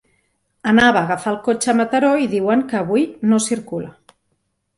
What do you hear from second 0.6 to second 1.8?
Anava a agafar el cotxe a